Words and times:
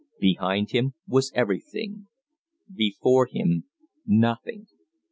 Behind 0.19 0.71
him 0.71 0.95
was 1.07 1.31
everything; 1.35 2.07
before 2.73 3.27
him, 3.27 3.65
nothing. 4.03 4.65